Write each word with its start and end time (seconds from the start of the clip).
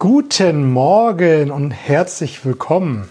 Guten 0.00 0.70
Morgen 0.70 1.50
und 1.50 1.72
herzlich 1.72 2.44
willkommen. 2.44 3.08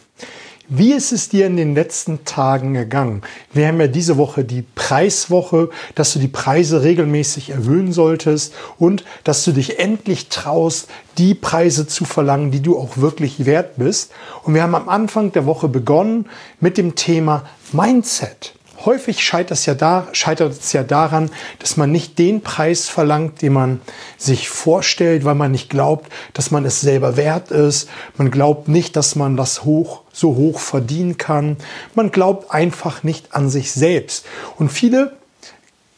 Wie 0.69 0.93
ist 0.93 1.11
es 1.11 1.27
dir 1.27 1.45
in 1.45 1.57
den 1.57 1.75
letzten 1.75 2.23
Tagen 2.23 2.75
gegangen? 2.75 3.23
Wir 3.51 3.67
haben 3.67 3.81
ja 3.81 3.87
diese 3.87 4.15
Woche 4.15 4.45
die 4.45 4.61
Preiswoche, 4.73 5.69
dass 5.95 6.13
du 6.13 6.19
die 6.19 6.29
Preise 6.29 6.83
regelmäßig 6.83 7.49
erhöhen 7.49 7.91
solltest 7.91 8.53
und 8.79 9.03
dass 9.25 9.43
du 9.43 9.51
dich 9.51 9.79
endlich 9.79 10.29
traust, 10.29 10.87
die 11.17 11.35
Preise 11.35 11.87
zu 11.87 12.05
verlangen, 12.05 12.51
die 12.51 12.61
du 12.61 12.77
auch 12.77 12.95
wirklich 12.95 13.45
wert 13.45 13.75
bist. 13.75 14.13
Und 14.43 14.53
wir 14.53 14.63
haben 14.63 14.73
am 14.73 14.87
Anfang 14.87 15.33
der 15.33 15.45
Woche 15.45 15.67
begonnen 15.67 16.27
mit 16.61 16.77
dem 16.77 16.95
Thema 16.95 17.43
Mindset 17.73 18.53
häufig 18.87 19.23
scheitert 19.23 19.51
es, 19.51 19.67
ja 19.67 19.75
da, 19.75 20.07
scheitert 20.13 20.53
es 20.53 20.73
ja 20.73 20.81
daran, 20.81 21.29
dass 21.59 21.77
man 21.77 21.91
nicht 21.91 22.17
den 22.17 22.41
Preis 22.41 22.89
verlangt, 22.89 23.43
den 23.43 23.53
man 23.53 23.81
sich 24.17 24.49
vorstellt, 24.49 25.25
weil 25.25 25.35
man 25.35 25.51
nicht 25.51 25.69
glaubt, 25.69 26.11
dass 26.33 26.49
man 26.49 26.65
es 26.65 26.81
selber 26.81 27.17
wert 27.17 27.51
ist. 27.51 27.89
Man 28.17 28.31
glaubt 28.31 28.67
nicht, 28.67 28.95
dass 28.95 29.15
man 29.15 29.37
das 29.37 29.63
hoch, 29.63 30.01
so 30.11 30.35
hoch 30.35 30.59
verdienen 30.59 31.17
kann. 31.17 31.57
Man 31.93 32.09
glaubt 32.09 32.51
einfach 32.51 33.03
nicht 33.03 33.35
an 33.35 33.49
sich 33.49 33.71
selbst. 33.71 34.25
Und 34.57 34.71
viele 34.71 35.11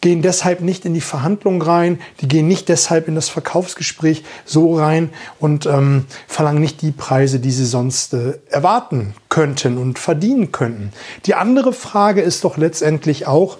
gehen 0.02 0.22
deshalb 0.22 0.62
nicht 0.62 0.86
in 0.86 0.94
die 0.94 1.02
Verhandlung 1.02 1.62
rein, 1.62 2.00
die 2.22 2.28
gehen 2.28 2.48
nicht 2.48 2.70
deshalb 2.70 3.08
in 3.08 3.16
das 3.16 3.30
Verkaufsgespräch 3.30 4.24
so 4.46 4.76
rein 4.76 5.10
und 5.40 5.66
ähm, 5.66 6.06
verlangen 6.28 6.62
nicht 6.62 6.82
die 6.82 6.92
Preise, 6.92 7.40
die 7.40 7.52
sie 7.52 7.66
sonst 7.66 8.14
äh, 8.14 8.40
erwarten 8.50 9.14
könnten 9.40 9.78
und 9.78 10.00
verdienen 10.00 10.52
könnten. 10.52 10.92
Die 11.26 11.34
andere 11.34 11.72
Frage 11.72 12.20
ist 12.20 12.44
doch 12.44 12.58
letztendlich 12.58 13.26
auch, 13.26 13.58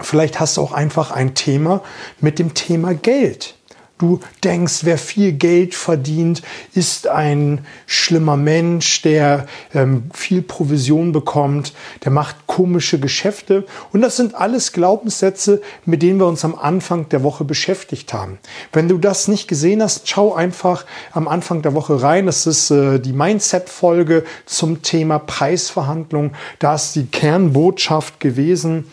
vielleicht 0.00 0.40
hast 0.40 0.56
du 0.56 0.62
auch 0.62 0.72
einfach 0.72 1.10
ein 1.10 1.34
Thema 1.34 1.82
mit 2.22 2.38
dem 2.38 2.54
Thema 2.54 2.94
Geld. 2.94 3.57
Du 3.98 4.20
denkst, 4.44 4.80
wer 4.82 4.96
viel 4.96 5.32
Geld 5.32 5.74
verdient, 5.74 6.42
ist 6.72 7.08
ein 7.08 7.66
schlimmer 7.86 8.36
Mensch, 8.36 9.02
der 9.02 9.46
ähm, 9.74 10.04
viel 10.14 10.40
Provision 10.40 11.10
bekommt, 11.10 11.72
der 12.04 12.12
macht 12.12 12.46
komische 12.46 13.00
Geschäfte. 13.00 13.66
Und 13.92 14.00
das 14.02 14.16
sind 14.16 14.36
alles 14.36 14.72
Glaubenssätze, 14.72 15.60
mit 15.84 16.02
denen 16.02 16.20
wir 16.20 16.26
uns 16.26 16.44
am 16.44 16.54
Anfang 16.54 17.08
der 17.08 17.24
Woche 17.24 17.44
beschäftigt 17.44 18.14
haben. 18.14 18.38
Wenn 18.72 18.86
du 18.86 18.98
das 18.98 19.26
nicht 19.26 19.48
gesehen 19.48 19.82
hast, 19.82 20.08
schau 20.08 20.32
einfach 20.32 20.86
am 21.10 21.26
Anfang 21.26 21.62
der 21.62 21.74
Woche 21.74 22.00
rein. 22.00 22.26
Das 22.26 22.46
ist 22.46 22.70
äh, 22.70 23.00
die 23.00 23.12
Mindset-Folge 23.12 24.24
zum 24.46 24.82
Thema 24.82 25.18
Preisverhandlung. 25.18 26.34
Da 26.60 26.76
ist 26.76 26.94
die 26.94 27.06
Kernbotschaft 27.06 28.20
gewesen. 28.20 28.84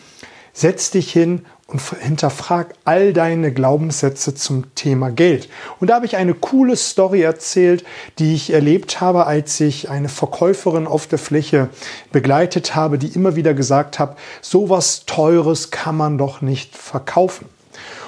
Setz 0.52 0.90
dich 0.90 1.12
hin 1.12 1.44
und 1.68 1.80
hinterfrag 1.80 2.74
all 2.84 3.12
deine 3.12 3.52
Glaubenssätze 3.52 4.34
zum 4.34 4.72
Thema 4.76 5.10
Geld. 5.10 5.48
Und 5.80 5.90
da 5.90 5.96
habe 5.96 6.06
ich 6.06 6.16
eine 6.16 6.34
coole 6.34 6.76
Story 6.76 7.22
erzählt, 7.22 7.84
die 8.20 8.34
ich 8.34 8.52
erlebt 8.52 9.00
habe, 9.00 9.26
als 9.26 9.58
ich 9.58 9.90
eine 9.90 10.08
Verkäuferin 10.08 10.86
auf 10.86 11.08
der 11.08 11.18
Fläche 11.18 11.68
begleitet 12.12 12.76
habe, 12.76 12.98
die 12.98 13.08
immer 13.08 13.34
wieder 13.34 13.52
gesagt 13.52 13.98
hat, 13.98 14.16
sowas 14.40 15.06
Teures 15.06 15.72
kann 15.72 15.96
man 15.96 16.18
doch 16.18 16.40
nicht 16.40 16.76
verkaufen. 16.76 17.46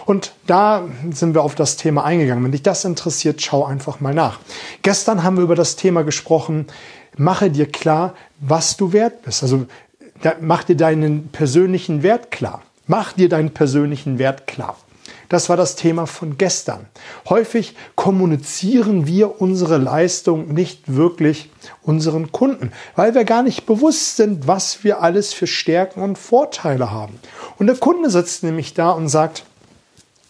Und 0.06 0.32
da 0.46 0.84
sind 1.10 1.34
wir 1.34 1.42
auf 1.42 1.54
das 1.54 1.76
Thema 1.76 2.04
eingegangen. 2.04 2.44
Wenn 2.44 2.52
dich 2.52 2.62
das 2.62 2.84
interessiert, 2.84 3.42
schau 3.42 3.64
einfach 3.64 4.00
mal 4.00 4.14
nach. 4.14 4.38
Gestern 4.82 5.22
haben 5.22 5.36
wir 5.36 5.44
über 5.44 5.56
das 5.56 5.76
Thema 5.76 6.02
gesprochen, 6.02 6.66
mache 7.16 7.50
dir 7.50 7.66
klar, 7.66 8.14
was 8.40 8.76
du 8.76 8.92
wert 8.92 9.22
bist. 9.22 9.42
Also 9.42 9.66
mach 10.40 10.64
dir 10.64 10.76
deinen 10.76 11.28
persönlichen 11.28 12.02
Wert 12.02 12.30
klar. 12.30 12.62
Mach 12.88 13.12
dir 13.12 13.28
deinen 13.28 13.50
persönlichen 13.50 14.18
Wert 14.18 14.46
klar. 14.46 14.76
Das 15.28 15.50
war 15.50 15.58
das 15.58 15.76
Thema 15.76 16.06
von 16.06 16.38
gestern. 16.38 16.86
Häufig 17.28 17.76
kommunizieren 17.96 19.06
wir 19.06 19.42
unsere 19.42 19.76
Leistung 19.76 20.54
nicht 20.54 20.94
wirklich 20.94 21.50
unseren 21.82 22.32
Kunden, 22.32 22.72
weil 22.96 23.14
wir 23.14 23.24
gar 23.24 23.42
nicht 23.42 23.66
bewusst 23.66 24.16
sind, 24.16 24.46
was 24.46 24.84
wir 24.84 25.02
alles 25.02 25.34
für 25.34 25.46
Stärken 25.46 26.00
und 26.00 26.16
Vorteile 26.16 26.90
haben. 26.90 27.18
Und 27.58 27.66
der 27.66 27.76
Kunde 27.76 28.08
sitzt 28.08 28.42
nämlich 28.42 28.72
da 28.72 28.90
und 28.90 29.08
sagt, 29.08 29.44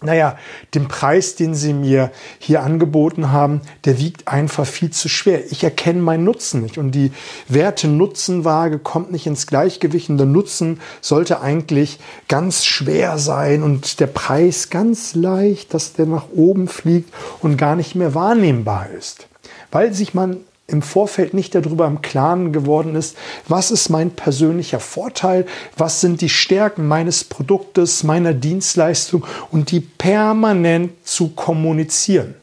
naja, 0.00 0.38
den 0.74 0.86
Preis, 0.86 1.34
den 1.34 1.54
Sie 1.54 1.72
mir 1.72 2.12
hier 2.38 2.62
angeboten 2.62 3.32
haben, 3.32 3.62
der 3.84 3.98
wiegt 3.98 4.28
einfach 4.28 4.64
viel 4.64 4.90
zu 4.90 5.08
schwer. 5.08 5.50
Ich 5.50 5.64
erkenne 5.64 6.00
meinen 6.00 6.22
Nutzen 6.22 6.62
nicht 6.62 6.78
und 6.78 6.92
die 6.92 7.10
Werte-Nutzen-Waage 7.48 8.78
kommt 8.78 9.10
nicht 9.10 9.26
ins 9.26 9.48
Gleichgewicht 9.48 10.08
und 10.08 10.18
der 10.18 10.26
Nutzen 10.26 10.80
sollte 11.00 11.40
eigentlich 11.40 11.98
ganz 12.28 12.64
schwer 12.64 13.18
sein 13.18 13.64
und 13.64 13.98
der 13.98 14.06
Preis 14.06 14.70
ganz 14.70 15.16
leicht, 15.16 15.74
dass 15.74 15.94
der 15.94 16.06
nach 16.06 16.28
oben 16.32 16.68
fliegt 16.68 17.12
und 17.40 17.56
gar 17.56 17.74
nicht 17.74 17.96
mehr 17.96 18.14
wahrnehmbar 18.14 18.88
ist. 18.96 19.26
Weil 19.72 19.92
sich 19.92 20.14
man 20.14 20.38
im 20.70 20.82
Vorfeld 20.82 21.32
nicht 21.32 21.54
darüber 21.54 21.86
im 21.86 22.02
Klaren 22.02 22.52
geworden 22.52 22.94
ist, 22.94 23.16
was 23.48 23.70
ist 23.70 23.88
mein 23.88 24.10
persönlicher 24.10 24.80
Vorteil, 24.80 25.46
was 25.78 26.02
sind 26.02 26.20
die 26.20 26.28
Stärken 26.28 26.86
meines 26.86 27.24
Produktes, 27.24 28.04
meiner 28.04 28.34
Dienstleistung 28.34 29.24
und 29.50 29.70
die 29.70 29.80
permanent 29.80 30.92
zu 31.04 31.30
kommunizieren. 31.30 32.34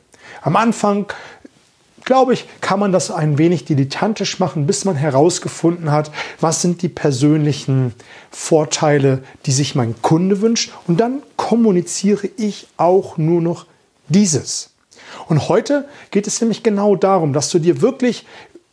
Am 0.42 0.56
Anfang 0.56 1.06
glaube 2.04 2.34
ich, 2.34 2.46
kann 2.62 2.80
man 2.80 2.92
das 2.92 3.12
ein 3.12 3.38
wenig 3.38 3.66
dilettantisch 3.66 4.40
machen, 4.40 4.66
bis 4.66 4.86
man 4.86 4.96
herausgefunden 4.96 5.92
hat, 5.92 6.12
was 6.40 6.64
sind 6.64 6.82
die 6.82 6.90
persönlichen 6.90 7.94
Vorteile, 8.32 9.24
die 9.46 9.52
sich 9.52 9.76
mein 9.76 9.96
Kunde 10.02 10.42
wünscht. 10.42 10.72
Und 10.88 11.00
dann 11.00 11.22
kommuniziere 11.36 12.28
ich 12.38 12.68
auch 12.78 13.18
nur 13.18 13.42
noch 13.42 13.68
dieses. 14.08 14.75
Und 15.28 15.50
heute 15.50 15.88
geht 16.12 16.28
es 16.28 16.40
nämlich 16.42 16.64
genau 16.64 16.96
darum, 16.96 17.34
dass 17.34 17.50
du 17.50 17.60
dir 17.60 17.82
wirklich 17.82 18.26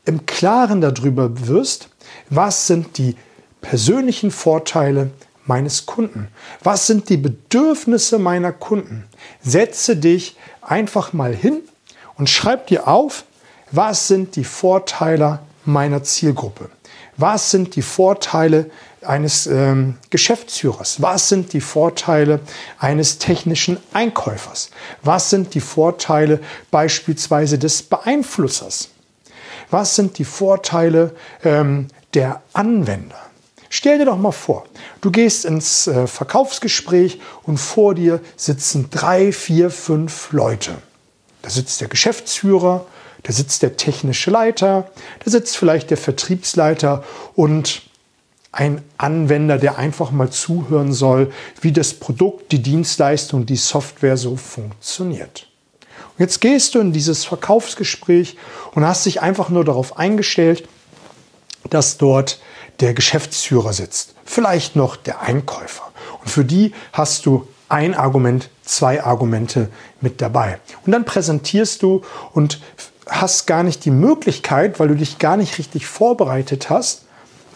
im 0.04 0.26
Klaren 0.26 0.80
darüber 0.80 1.46
wirst, 1.46 1.88
was 2.30 2.66
sind 2.66 2.98
die 2.98 3.16
persönlichen 3.60 4.30
Vorteile 4.30 5.10
meines 5.46 5.86
Kunden? 5.86 6.28
Was 6.62 6.86
sind 6.86 7.08
die 7.08 7.16
Bedürfnisse 7.16 8.18
meiner 8.18 8.52
Kunden? 8.52 9.04
Setze 9.42 9.96
dich 9.96 10.36
einfach 10.60 11.12
mal 11.12 11.34
hin 11.34 11.60
und 12.16 12.28
schreib 12.28 12.66
dir 12.66 12.88
auf, 12.88 13.24
was 13.70 14.08
sind 14.08 14.36
die 14.36 14.44
Vorteile 14.44 15.40
meiner 15.64 16.02
Zielgruppe? 16.02 16.70
Was 17.16 17.50
sind 17.50 17.76
die 17.76 17.82
Vorteile 17.82 18.70
eines 19.04 19.46
ähm, 19.46 19.98
Geschäftsführers? 20.10 21.02
Was 21.02 21.28
sind 21.28 21.52
die 21.52 21.60
Vorteile 21.60 22.40
eines 22.78 23.18
technischen 23.18 23.78
Einkäufers? 23.92 24.70
Was 25.02 25.30
sind 25.30 25.54
die 25.54 25.60
Vorteile 25.60 26.40
beispielsweise 26.70 27.58
des 27.58 27.82
Beeinflussers? 27.82 28.90
Was 29.70 29.96
sind 29.96 30.18
die 30.18 30.24
Vorteile 30.24 31.14
ähm, 31.44 31.88
der 32.14 32.42
Anwender? 32.52 33.18
Stell 33.74 33.96
dir 33.96 34.04
doch 34.04 34.18
mal 34.18 34.32
vor, 34.32 34.66
du 35.00 35.10
gehst 35.10 35.46
ins 35.46 35.86
äh, 35.86 36.06
Verkaufsgespräch 36.06 37.20
und 37.44 37.56
vor 37.56 37.94
dir 37.94 38.20
sitzen 38.36 38.90
drei, 38.90 39.32
vier, 39.32 39.70
fünf 39.70 40.30
Leute. 40.32 40.72
Da 41.40 41.48
sitzt 41.48 41.80
der 41.80 41.88
Geschäftsführer, 41.88 42.84
da 43.22 43.32
sitzt 43.32 43.62
der 43.62 43.78
technische 43.78 44.30
Leiter, 44.30 44.90
da 45.24 45.30
sitzt 45.30 45.56
vielleicht 45.56 45.88
der 45.88 45.96
Vertriebsleiter 45.96 47.02
und 47.34 47.82
ein 48.52 48.82
Anwender, 48.98 49.56
der 49.56 49.78
einfach 49.78 50.10
mal 50.10 50.30
zuhören 50.30 50.92
soll, 50.92 51.32
wie 51.62 51.72
das 51.72 51.94
Produkt, 51.94 52.52
die 52.52 52.62
Dienstleistung, 52.62 53.46
die 53.46 53.56
Software 53.56 54.18
so 54.18 54.36
funktioniert. 54.36 55.48
Und 56.10 56.20
jetzt 56.20 56.40
gehst 56.40 56.74
du 56.74 56.80
in 56.80 56.92
dieses 56.92 57.24
Verkaufsgespräch 57.24 58.36
und 58.74 58.84
hast 58.84 59.06
dich 59.06 59.22
einfach 59.22 59.48
nur 59.48 59.64
darauf 59.64 59.98
eingestellt, 59.98 60.68
dass 61.70 61.96
dort 61.96 62.40
der 62.80 62.92
Geschäftsführer 62.92 63.72
sitzt, 63.72 64.14
vielleicht 64.24 64.76
noch 64.76 64.96
der 64.96 65.22
Einkäufer. 65.22 65.90
Und 66.20 66.28
für 66.28 66.44
die 66.44 66.74
hast 66.92 67.24
du 67.24 67.48
ein 67.68 67.94
Argument, 67.94 68.50
zwei 68.64 69.02
Argumente 69.02 69.70
mit 70.02 70.20
dabei. 70.20 70.58
Und 70.84 70.92
dann 70.92 71.06
präsentierst 71.06 71.82
du 71.82 72.02
und 72.34 72.60
hast 73.06 73.46
gar 73.46 73.62
nicht 73.62 73.84
die 73.86 73.90
Möglichkeit, 73.90 74.78
weil 74.78 74.88
du 74.88 74.94
dich 74.94 75.18
gar 75.18 75.38
nicht 75.38 75.56
richtig 75.58 75.86
vorbereitet 75.86 76.68
hast, 76.68 77.06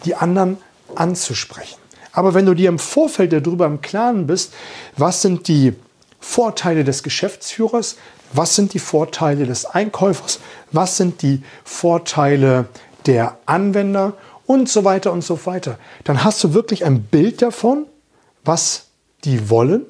die 0.05 0.15
anderen 0.15 0.57
anzusprechen. 0.95 1.77
Aber 2.11 2.33
wenn 2.33 2.45
du 2.45 2.53
dir 2.53 2.69
im 2.69 2.79
Vorfeld 2.79 3.31
darüber 3.33 3.65
im 3.65 3.81
Klaren 3.81 4.25
bist, 4.27 4.53
was 4.95 5.21
sind 5.21 5.47
die 5.47 5.73
Vorteile 6.19 6.83
des 6.83 7.03
Geschäftsführers, 7.03 7.97
was 8.33 8.55
sind 8.55 8.73
die 8.73 8.79
Vorteile 8.79 9.45
des 9.45 9.65
Einkäufers, 9.65 10.39
was 10.71 10.97
sind 10.97 11.21
die 11.21 11.43
Vorteile 11.63 12.65
der 13.05 13.37
Anwender 13.45 14.13
und 14.45 14.69
so 14.69 14.83
weiter 14.83 15.11
und 15.11 15.23
so 15.23 15.45
weiter, 15.45 15.77
dann 16.03 16.23
hast 16.23 16.43
du 16.43 16.53
wirklich 16.53 16.85
ein 16.85 17.03
Bild 17.03 17.41
davon, 17.41 17.85
was 18.43 18.85
die 19.23 19.49
wollen. 19.49 19.85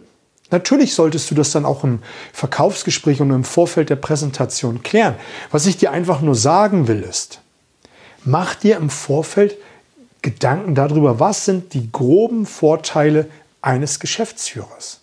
Natürlich 0.49 0.95
solltest 0.95 1.29
du 1.29 1.35
das 1.35 1.51
dann 1.51 1.65
auch 1.65 1.83
im 1.83 1.99
Verkaufsgespräch 2.33 3.21
und 3.21 3.31
im 3.31 3.43
Vorfeld 3.43 3.89
der 3.89 3.97
Präsentation 3.97 4.81
klären. 4.81 5.15
Was 5.51 5.65
ich 5.65 5.77
dir 5.77 5.91
einfach 5.91 6.21
nur 6.21 6.35
sagen 6.35 6.87
will 6.87 7.01
ist, 7.01 7.41
mach 8.23 8.55
dir 8.55 8.77
im 8.77 8.89
Vorfeld 8.89 9.57
Gedanken 10.31 10.75
darüber, 10.75 11.19
was 11.19 11.45
sind 11.45 11.73
die 11.73 11.89
groben 11.91 12.45
Vorteile 12.45 13.27
eines 13.61 13.99
Geschäftsführers. 13.99 14.99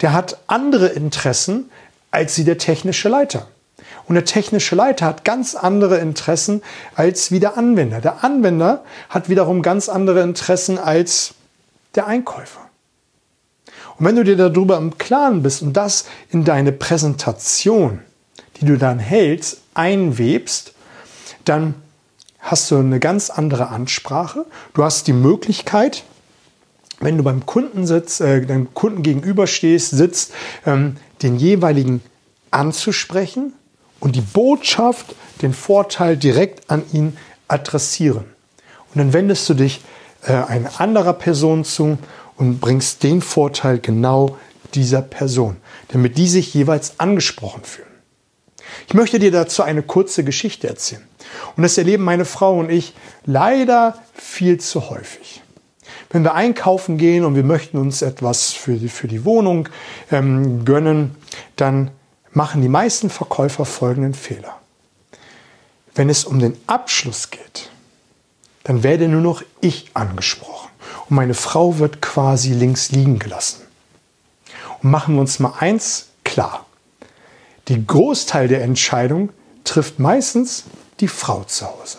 Der 0.00 0.12
hat 0.12 0.38
andere 0.46 0.88
Interessen 0.88 1.70
als 2.10 2.34
sie 2.34 2.44
der 2.44 2.58
technische 2.58 3.08
Leiter. 3.08 3.46
Und 4.06 4.14
der 4.14 4.24
technische 4.24 4.74
Leiter 4.74 5.06
hat 5.06 5.24
ganz 5.24 5.54
andere 5.54 5.98
Interessen 5.98 6.62
als 6.94 7.30
wie 7.30 7.40
der 7.40 7.56
Anwender. 7.56 8.00
Der 8.00 8.24
Anwender 8.24 8.84
hat 9.08 9.28
wiederum 9.28 9.62
ganz 9.62 9.88
andere 9.88 10.22
Interessen 10.22 10.78
als 10.78 11.34
der 11.94 12.06
Einkäufer. 12.06 12.60
Und 13.96 14.06
wenn 14.06 14.16
du 14.16 14.24
dir 14.24 14.36
darüber 14.36 14.78
im 14.78 14.98
Klaren 14.98 15.42
bist 15.42 15.62
und 15.62 15.74
das 15.74 16.06
in 16.30 16.44
deine 16.44 16.72
Präsentation, 16.72 18.00
die 18.60 18.64
du 18.64 18.76
dann 18.76 18.98
hältst, 18.98 19.58
einwebst, 19.74 20.74
dann 21.44 21.74
hast 22.40 22.70
du 22.70 22.78
eine 22.78 23.00
ganz 23.00 23.30
andere 23.30 23.68
Ansprache. 23.68 24.46
Du 24.74 24.82
hast 24.82 25.06
die 25.06 25.12
Möglichkeit, 25.12 26.04
wenn 27.00 27.16
du 27.16 27.22
beim 27.22 27.46
Kunden 27.46 27.86
sitzt, 27.86 28.20
äh, 28.20 28.44
deinem 28.44 28.72
Kunden 28.74 29.02
gegenüberstehst, 29.02 29.90
sitzt, 29.90 30.32
ähm, 30.66 30.96
den 31.22 31.36
jeweiligen 31.36 32.02
anzusprechen 32.50 33.52
und 34.00 34.16
die 34.16 34.20
Botschaft, 34.20 35.14
den 35.42 35.54
Vorteil 35.54 36.16
direkt 36.16 36.70
an 36.70 36.82
ihn 36.92 37.16
adressieren. 37.48 38.24
Und 38.88 38.98
dann 38.98 39.12
wendest 39.12 39.48
du 39.48 39.54
dich 39.54 39.80
äh, 40.22 40.32
einer 40.32 40.80
anderer 40.80 41.14
Person 41.14 41.64
zu 41.64 41.98
und 42.36 42.60
bringst 42.60 43.02
den 43.02 43.22
Vorteil 43.22 43.78
genau 43.78 44.36
dieser 44.74 45.02
Person, 45.02 45.56
damit 45.88 46.18
die 46.18 46.28
sich 46.28 46.54
jeweils 46.54 46.98
angesprochen 46.98 47.62
fühlen. 47.64 47.89
Ich 48.88 48.94
möchte 48.94 49.18
dir 49.18 49.30
dazu 49.30 49.62
eine 49.62 49.82
kurze 49.82 50.24
Geschichte 50.24 50.68
erzählen. 50.68 51.06
Und 51.56 51.62
das 51.62 51.78
erleben 51.78 52.04
meine 52.04 52.24
Frau 52.24 52.58
und 52.58 52.70
ich 52.70 52.94
leider 53.24 53.98
viel 54.14 54.58
zu 54.58 54.90
häufig. 54.90 55.42
Wenn 56.10 56.24
wir 56.24 56.34
einkaufen 56.34 56.98
gehen 56.98 57.24
und 57.24 57.36
wir 57.36 57.44
möchten 57.44 57.78
uns 57.78 58.02
etwas 58.02 58.52
für 58.52 58.74
die, 58.74 58.88
für 58.88 59.06
die 59.08 59.24
Wohnung 59.24 59.68
ähm, 60.10 60.64
gönnen, 60.64 61.14
dann 61.56 61.90
machen 62.32 62.62
die 62.62 62.68
meisten 62.68 63.10
Verkäufer 63.10 63.64
folgenden 63.64 64.14
Fehler. 64.14 64.58
Wenn 65.94 66.08
es 66.08 66.24
um 66.24 66.38
den 66.38 66.56
Abschluss 66.66 67.30
geht, 67.30 67.70
dann 68.64 68.82
werde 68.82 69.08
nur 69.08 69.20
noch 69.20 69.42
ich 69.60 69.90
angesprochen 69.94 70.70
und 71.08 71.16
meine 71.16 71.34
Frau 71.34 71.78
wird 71.78 72.02
quasi 72.02 72.52
links 72.52 72.90
liegen 72.92 73.18
gelassen. 73.18 73.62
Und 74.82 74.90
machen 74.90 75.14
wir 75.14 75.20
uns 75.20 75.38
mal 75.38 75.54
eins 75.58 76.08
klar. 76.24 76.66
Die 77.70 77.86
Großteil 77.86 78.48
der 78.48 78.64
Entscheidung 78.64 79.30
trifft 79.62 80.00
meistens 80.00 80.64
die 80.98 81.06
Frau 81.06 81.44
zu 81.44 81.66
Hause. 81.66 81.98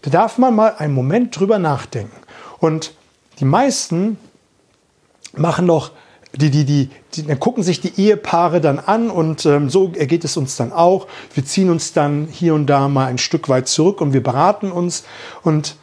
Da 0.00 0.10
darf 0.10 0.38
man 0.38 0.56
mal 0.56 0.74
einen 0.78 0.94
Moment 0.94 1.38
drüber 1.38 1.58
nachdenken. 1.58 2.16
Und 2.60 2.94
die 3.40 3.44
meisten 3.44 4.16
machen 5.34 5.66
doch 5.66 5.90
die, 6.34 6.50
die, 6.50 6.64
die, 6.64 6.88
die 7.12 7.26
dann 7.26 7.38
gucken 7.38 7.62
sich 7.62 7.82
die 7.82 8.00
Ehepaare 8.00 8.62
dann 8.62 8.78
an 8.78 9.10
und 9.10 9.44
ähm, 9.44 9.68
so 9.68 9.92
ergeht 9.92 10.24
es 10.24 10.38
uns 10.38 10.56
dann 10.56 10.72
auch. 10.72 11.06
Wir 11.34 11.44
ziehen 11.44 11.68
uns 11.68 11.92
dann 11.92 12.28
hier 12.30 12.54
und 12.54 12.66
da 12.68 12.88
mal 12.88 13.04
ein 13.04 13.18
Stück 13.18 13.50
weit 13.50 13.68
zurück 13.68 14.00
und 14.00 14.14
wir 14.14 14.22
beraten 14.22 14.72
uns 14.72 15.04
und 15.42 15.76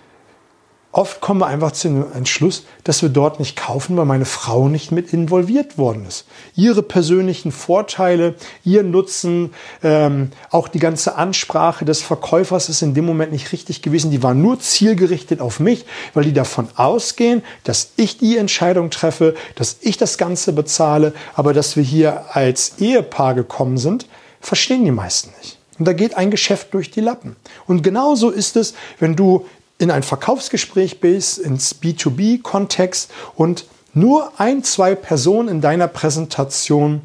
Oft 0.91 1.21
kommen 1.21 1.39
wir 1.39 1.45
einfach 1.45 1.71
zu 1.71 1.87
dem 1.87 2.11
Entschluss, 2.13 2.63
dass 2.83 3.03
wir 3.03 3.09
dort 3.09 3.37
nicht 3.39 3.55
kaufen, 3.55 3.95
weil 3.95 4.05
meine 4.05 4.25
Frau 4.25 4.69
nicht 4.69 4.91
mit 4.91 5.13
involviert 5.13 5.77
worden 5.77 6.03
ist. 6.07 6.25
Ihre 6.55 6.81
persönlichen 6.81 7.51
Vorteile, 7.51 8.33
ihr 8.63 8.81
Nutzen, 8.81 9.53
ähm, 9.83 10.31
auch 10.49 10.67
die 10.67 10.79
ganze 10.79 11.15
Ansprache 11.15 11.85
des 11.85 12.01
Verkäufers 12.01 12.69
ist 12.69 12.81
in 12.81 12.95
dem 12.95 13.05
Moment 13.05 13.31
nicht 13.31 13.51
richtig 13.51 13.83
gewesen. 13.83 14.09
Die 14.09 14.23
war 14.23 14.33
nur 14.33 14.59
zielgerichtet 14.59 15.41
auf 15.41 15.59
mich, 15.59 15.85
weil 16.15 16.23
die 16.23 16.33
davon 16.33 16.67
ausgehen, 16.75 17.43
dass 17.65 17.91
ich 17.95 18.17
die 18.17 18.37
Entscheidung 18.37 18.89
treffe, 18.89 19.35
dass 19.53 19.77
ich 19.81 19.97
das 19.97 20.17
Ganze 20.17 20.53
bezahle, 20.53 21.13
aber 21.35 21.53
dass 21.53 21.75
wir 21.75 21.83
hier 21.83 22.35
als 22.35 22.79
Ehepaar 22.79 23.35
gekommen 23.35 23.77
sind, 23.77 24.07
verstehen 24.41 24.85
die 24.85 24.91
meisten 24.91 25.29
nicht. 25.37 25.59
Und 25.77 25.85
da 25.87 25.93
geht 25.93 26.15
ein 26.15 26.29
Geschäft 26.29 26.73
durch 26.73 26.91
die 26.91 26.99
Lappen. 26.99 27.37
Und 27.65 27.83
genauso 27.83 28.31
ist 28.31 28.57
es, 28.57 28.73
wenn 28.99 29.15
du 29.15 29.45
in 29.79 29.89
ein 29.89 30.03
Verkaufsgespräch 30.03 30.99
bist, 30.99 31.39
ins 31.39 31.81
B2B-Kontext 31.81 33.09
und 33.35 33.65
nur 33.93 34.39
ein, 34.39 34.63
zwei 34.63 34.93
Personen 34.93 35.49
in 35.49 35.61
deiner 35.61 35.87
Präsentation, 35.87 37.01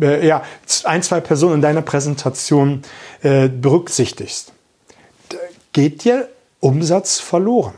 äh, 0.00 0.26
ja, 0.26 0.42
ein, 0.84 1.02
zwei 1.02 1.20
Personen 1.20 1.56
in 1.56 1.60
deiner 1.60 1.82
Präsentation 1.82 2.82
äh, 3.22 3.48
berücksichtigst, 3.48 4.52
geht 5.72 6.04
dir 6.04 6.28
Umsatz 6.60 7.20
verloren. 7.20 7.74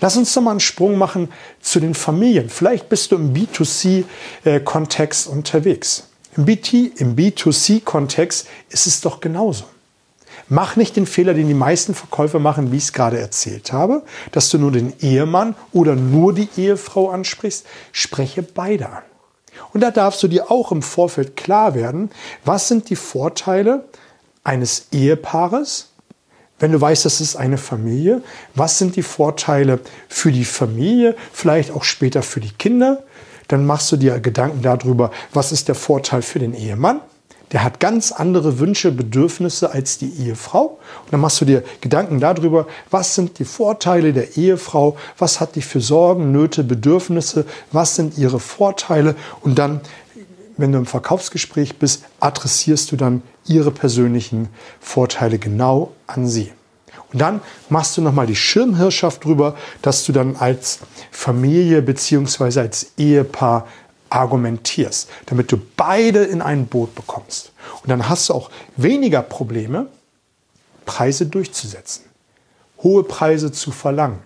Lass 0.00 0.16
uns 0.16 0.32
doch 0.32 0.42
mal 0.42 0.52
einen 0.52 0.60
Sprung 0.60 0.96
machen 0.96 1.28
zu 1.60 1.80
den 1.80 1.94
Familien. 1.94 2.48
Vielleicht 2.48 2.88
bist 2.88 3.10
du 3.10 3.16
im 3.16 3.34
B2C-Kontext 3.34 5.26
äh, 5.26 5.30
unterwegs. 5.30 6.08
Im, 6.36 6.44
BT, 6.46 7.00
im 7.00 7.16
B2C-Kontext 7.16 8.46
ist 8.70 8.86
es 8.86 9.00
doch 9.00 9.20
genauso. 9.20 9.64
Mach 10.48 10.76
nicht 10.76 10.96
den 10.96 11.06
Fehler, 11.06 11.34
den 11.34 11.48
die 11.48 11.54
meisten 11.54 11.94
Verkäufer 11.94 12.38
machen, 12.38 12.72
wie 12.72 12.76
ich 12.76 12.84
es 12.84 12.92
gerade 12.92 13.18
erzählt 13.18 13.72
habe, 13.72 14.02
dass 14.32 14.50
du 14.50 14.58
nur 14.58 14.72
den 14.72 14.92
Ehemann 15.00 15.54
oder 15.72 15.94
nur 15.94 16.34
die 16.34 16.48
Ehefrau 16.56 17.10
ansprichst. 17.10 17.66
Spreche 17.92 18.42
beide 18.42 18.88
an. 18.88 19.02
Und 19.72 19.82
da 19.82 19.90
darfst 19.90 20.22
du 20.22 20.28
dir 20.28 20.50
auch 20.50 20.72
im 20.72 20.82
Vorfeld 20.82 21.36
klar 21.36 21.74
werden, 21.74 22.10
was 22.44 22.68
sind 22.68 22.90
die 22.90 22.96
Vorteile 22.96 23.84
eines 24.44 24.86
Ehepaares, 24.92 25.88
wenn 26.58 26.72
du 26.72 26.80
weißt, 26.80 27.04
das 27.04 27.20
ist 27.20 27.36
eine 27.36 27.58
Familie, 27.58 28.22
was 28.54 28.78
sind 28.78 28.94
die 28.94 29.02
Vorteile 29.02 29.80
für 30.08 30.30
die 30.30 30.44
Familie, 30.44 31.16
vielleicht 31.32 31.72
auch 31.72 31.82
später 31.82 32.22
für 32.22 32.40
die 32.40 32.52
Kinder, 32.52 33.02
dann 33.48 33.66
machst 33.66 33.90
du 33.90 33.96
dir 33.96 34.20
Gedanken 34.20 34.62
darüber, 34.62 35.10
was 35.32 35.50
ist 35.50 35.68
der 35.68 35.74
Vorteil 35.74 36.22
für 36.22 36.38
den 36.38 36.54
Ehemann, 36.54 37.00
der 37.52 37.62
hat 37.62 37.80
ganz 37.80 38.12
andere 38.12 38.58
Wünsche, 38.58 38.90
Bedürfnisse 38.90 39.72
als 39.72 39.98
die 39.98 40.10
Ehefrau. 40.10 40.78
Und 41.04 41.12
dann 41.12 41.20
machst 41.20 41.40
du 41.40 41.44
dir 41.44 41.62
Gedanken 41.82 42.18
darüber, 42.18 42.66
was 42.90 43.14
sind 43.14 43.38
die 43.38 43.44
Vorteile 43.44 44.12
der 44.12 44.36
Ehefrau, 44.36 44.96
was 45.18 45.40
hat 45.40 45.54
die 45.54 45.62
für 45.62 45.80
Sorgen, 45.80 46.32
Nöte, 46.32 46.64
Bedürfnisse, 46.64 47.44
was 47.70 47.94
sind 47.94 48.16
ihre 48.16 48.40
Vorteile. 48.40 49.14
Und 49.42 49.58
dann, 49.58 49.82
wenn 50.56 50.72
du 50.72 50.78
im 50.78 50.86
Verkaufsgespräch 50.86 51.78
bist, 51.78 52.04
adressierst 52.20 52.90
du 52.90 52.96
dann 52.96 53.22
ihre 53.46 53.70
persönlichen 53.70 54.48
Vorteile 54.80 55.38
genau 55.38 55.92
an 56.06 56.26
sie. 56.26 56.52
Und 57.12 57.20
dann 57.20 57.42
machst 57.68 57.96
du 57.96 58.02
nochmal 58.02 58.26
die 58.26 58.36
Schirmherrschaft 58.36 59.24
drüber, 59.24 59.54
dass 59.82 60.04
du 60.04 60.12
dann 60.12 60.36
als 60.36 60.78
Familie 61.10 61.82
beziehungsweise 61.82 62.62
als 62.62 62.92
Ehepaar 62.96 63.66
argumentierst, 64.14 65.08
damit 65.26 65.50
du 65.50 65.58
beide 65.76 66.24
in 66.24 66.42
ein 66.42 66.66
Boot 66.66 66.94
bekommst. 66.94 67.52
Und 67.82 67.90
dann 67.90 68.08
hast 68.08 68.28
du 68.28 68.34
auch 68.34 68.50
weniger 68.76 69.22
Probleme, 69.22 69.86
Preise 70.84 71.26
durchzusetzen, 71.26 72.04
hohe 72.82 73.04
Preise 73.04 73.52
zu 73.52 73.70
verlangen, 73.70 74.18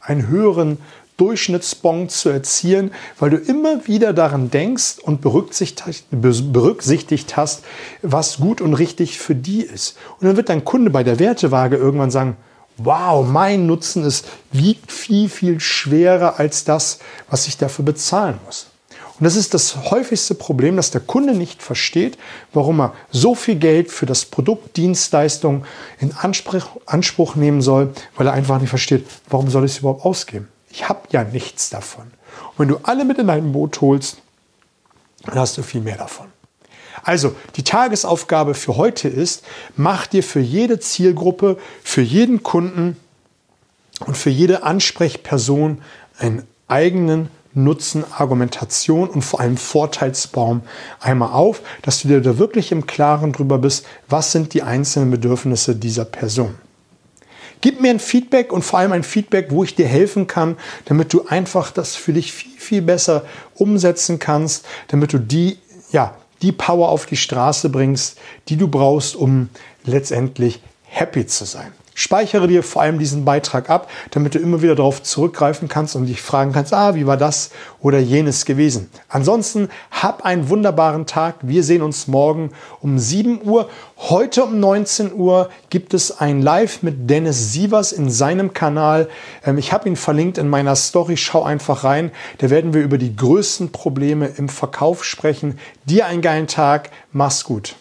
einen 0.00 0.26
höheren 0.26 0.78
Durchschnittsbon 1.18 2.08
zu 2.08 2.30
erzielen, 2.30 2.92
weil 3.18 3.30
du 3.30 3.36
immer 3.36 3.86
wieder 3.86 4.12
daran 4.12 4.50
denkst 4.50 4.98
und 5.02 5.20
berücksichtigt 5.20 7.36
hast, 7.36 7.64
was 8.02 8.38
gut 8.38 8.60
und 8.60 8.74
richtig 8.74 9.18
für 9.18 9.34
die 9.34 9.62
ist. 9.62 9.96
Und 10.18 10.26
dann 10.26 10.36
wird 10.36 10.48
dein 10.48 10.64
Kunde 10.64 10.90
bei 10.90 11.02
der 11.02 11.18
Wertewaage 11.18 11.76
irgendwann 11.76 12.10
sagen, 12.10 12.36
wow, 12.76 13.26
mein 13.26 13.66
Nutzen 13.66 14.04
ist 14.04 14.26
wiegt 14.52 14.92
viel, 14.92 15.28
viel 15.28 15.58
schwerer 15.58 16.38
als 16.38 16.64
das, 16.64 17.00
was 17.28 17.48
ich 17.48 17.58
dafür 17.58 17.84
bezahlen 17.84 18.38
muss. 18.46 18.68
Und 19.18 19.24
das 19.24 19.34
ist 19.34 19.52
das 19.52 19.90
häufigste 19.90 20.34
Problem, 20.34 20.76
dass 20.76 20.92
der 20.92 21.00
Kunde 21.00 21.34
nicht 21.34 21.60
versteht, 21.60 22.16
warum 22.52 22.80
er 22.80 22.94
so 23.10 23.34
viel 23.34 23.56
Geld 23.56 23.90
für 23.90 24.06
das 24.06 24.24
Produkt, 24.24 24.76
Dienstleistung 24.76 25.64
in 25.98 26.12
Anspruch, 26.12 26.68
Anspruch 26.86 27.34
nehmen 27.34 27.60
soll, 27.60 27.92
weil 28.16 28.28
er 28.28 28.32
einfach 28.32 28.60
nicht 28.60 28.70
versteht, 28.70 29.06
warum 29.28 29.50
soll 29.50 29.64
ich 29.64 29.72
es 29.72 29.78
überhaupt 29.78 30.04
ausgeben? 30.04 30.46
Ich 30.70 30.88
habe 30.88 31.00
ja 31.10 31.24
nichts 31.24 31.70
davon. 31.70 32.04
Und 32.04 32.58
wenn 32.58 32.68
du 32.68 32.76
alle 32.84 33.04
mit 33.04 33.18
in 33.18 33.28
ein 33.28 33.52
Boot 33.52 33.80
holst, 33.80 34.18
dann 35.24 35.34
hast 35.34 35.58
du 35.58 35.62
viel 35.62 35.80
mehr 35.80 35.96
davon. 35.96 36.26
Also, 37.02 37.34
die 37.56 37.64
Tagesaufgabe 37.64 38.54
für 38.54 38.76
heute 38.76 39.08
ist, 39.08 39.44
mach 39.76 40.06
dir 40.06 40.22
für 40.22 40.40
jede 40.40 40.78
Zielgruppe, 40.78 41.58
für 41.82 42.02
jeden 42.02 42.42
Kunden 42.42 42.96
und 44.06 44.16
für 44.16 44.30
jede 44.30 44.62
Ansprechperson 44.62 45.82
einen 46.18 46.46
eigenen 46.68 47.30
Nutzen, 47.64 48.04
Argumentation 48.16 49.08
und 49.08 49.22
vor 49.22 49.40
allem 49.40 49.56
Vorteilsbaum 49.56 50.62
einmal 51.00 51.32
auf, 51.32 51.62
dass 51.82 52.02
du 52.02 52.08
dir 52.08 52.20
da 52.20 52.38
wirklich 52.38 52.72
im 52.72 52.86
Klaren 52.86 53.32
drüber 53.32 53.58
bist, 53.58 53.84
was 54.08 54.32
sind 54.32 54.54
die 54.54 54.62
einzelnen 54.62 55.10
Bedürfnisse 55.10 55.76
dieser 55.76 56.04
Person. 56.04 56.54
Gib 57.60 57.80
mir 57.80 57.90
ein 57.90 57.98
Feedback 57.98 58.52
und 58.52 58.62
vor 58.62 58.78
allem 58.78 58.92
ein 58.92 59.02
Feedback, 59.02 59.48
wo 59.50 59.64
ich 59.64 59.74
dir 59.74 59.86
helfen 59.86 60.26
kann, 60.26 60.56
damit 60.84 61.12
du 61.12 61.26
einfach 61.26 61.72
das 61.72 61.96
für 61.96 62.12
dich 62.12 62.32
viel, 62.32 62.58
viel 62.58 62.82
besser 62.82 63.24
umsetzen 63.54 64.18
kannst, 64.18 64.64
damit 64.88 65.12
du 65.12 65.18
die, 65.18 65.58
ja, 65.90 66.14
die 66.42 66.52
Power 66.52 66.88
auf 66.88 67.06
die 67.06 67.16
Straße 67.16 67.68
bringst, 67.68 68.18
die 68.48 68.56
du 68.56 68.68
brauchst, 68.68 69.16
um 69.16 69.48
letztendlich 69.84 70.62
happy 70.84 71.26
zu 71.26 71.44
sein. 71.44 71.72
Speichere 71.98 72.46
dir 72.46 72.62
vor 72.62 72.82
allem 72.82 73.00
diesen 73.00 73.24
Beitrag 73.24 73.68
ab, 73.70 73.90
damit 74.12 74.36
du 74.36 74.38
immer 74.38 74.62
wieder 74.62 74.76
darauf 74.76 75.02
zurückgreifen 75.02 75.66
kannst 75.66 75.96
und 75.96 76.06
dich 76.06 76.22
fragen 76.22 76.52
kannst, 76.52 76.72
ah, 76.72 76.94
wie 76.94 77.08
war 77.08 77.16
das 77.16 77.50
oder 77.80 77.98
jenes 77.98 78.44
gewesen. 78.44 78.88
Ansonsten 79.08 79.68
hab 79.90 80.24
einen 80.24 80.48
wunderbaren 80.48 81.06
Tag. 81.06 81.34
Wir 81.42 81.64
sehen 81.64 81.82
uns 81.82 82.06
morgen 82.06 82.52
um 82.80 83.00
7 83.00 83.40
Uhr. 83.42 83.68
Heute 83.96 84.44
um 84.44 84.60
19 84.60 85.12
Uhr 85.12 85.50
gibt 85.70 85.92
es 85.92 86.20
ein 86.20 86.40
Live 86.40 86.84
mit 86.84 87.10
Dennis 87.10 87.52
Sievers 87.52 87.90
in 87.90 88.10
seinem 88.10 88.52
Kanal. 88.52 89.08
Ähm, 89.44 89.58
ich 89.58 89.72
habe 89.72 89.88
ihn 89.88 89.96
verlinkt 89.96 90.38
in 90.38 90.48
meiner 90.48 90.76
Story. 90.76 91.16
Schau 91.16 91.42
einfach 91.42 91.82
rein. 91.82 92.12
Da 92.38 92.48
werden 92.48 92.74
wir 92.74 92.82
über 92.82 92.98
die 92.98 93.16
größten 93.16 93.72
Probleme 93.72 94.28
im 94.36 94.48
Verkauf 94.48 95.02
sprechen. 95.02 95.58
Dir 95.84 96.06
einen 96.06 96.22
geilen 96.22 96.46
Tag. 96.46 96.90
Mach's 97.10 97.42
gut. 97.42 97.74